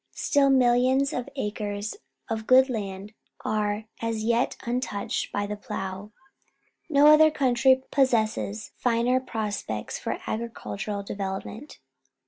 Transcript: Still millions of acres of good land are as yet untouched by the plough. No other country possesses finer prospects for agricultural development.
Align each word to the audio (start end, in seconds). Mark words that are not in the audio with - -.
Still 0.15 0.49
millions 0.49 1.13
of 1.13 1.29
acres 1.35 1.95
of 2.27 2.47
good 2.47 2.71
land 2.71 3.13
are 3.45 3.85
as 4.01 4.23
yet 4.23 4.57
untouched 4.63 5.31
by 5.31 5.45
the 5.45 5.55
plough. 5.55 6.11
No 6.89 7.05
other 7.05 7.29
country 7.29 7.83
possesses 7.91 8.71
finer 8.77 9.19
prospects 9.19 9.99
for 9.99 10.17
agricultural 10.25 11.03
development. 11.03 11.77